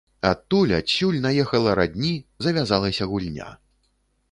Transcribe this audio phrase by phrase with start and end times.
[0.27, 2.13] Адтуль, адсюль наехала радні,
[2.47, 3.49] завязалася гульня.